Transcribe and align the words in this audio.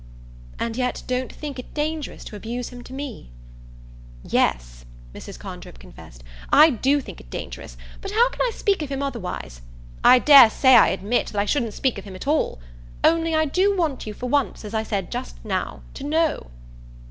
"And 0.57 0.77
yet 0.77 1.03
don't 1.05 1.31
think 1.31 1.59
it 1.59 1.75
dangerous 1.75 2.23
to 2.23 2.35
abuse 2.35 2.69
him 2.69 2.83
to 2.85 2.91
me?" 2.91 3.29
"Yes," 4.23 4.83
Mrs. 5.13 5.37
Condrip 5.37 5.77
confessed, 5.77 6.23
"I 6.51 6.71
do 6.71 7.01
think 7.01 7.21
it 7.21 7.29
dangerous; 7.29 7.77
but 8.01 8.09
how 8.09 8.31
can 8.31 8.39
I 8.41 8.49
speak 8.51 8.81
of 8.81 8.89
him 8.89 9.03
otherwise? 9.03 9.61
I 10.03 10.17
dare 10.17 10.49
say, 10.49 10.75
I 10.75 10.87
admit, 10.87 11.27
that 11.27 11.39
I 11.39 11.45
shouldn't 11.45 11.75
speak 11.75 11.99
of 11.99 12.05
him 12.05 12.15
at 12.15 12.25
all. 12.25 12.59
Only 13.03 13.35
I 13.35 13.45
do 13.45 13.77
want 13.77 14.07
you 14.07 14.15
for 14.15 14.27
once, 14.27 14.65
as 14.65 14.73
I 14.73 14.81
said 14.81 15.11
just 15.11 15.35
now, 15.45 15.83
to 15.93 16.03
know." 16.03 16.49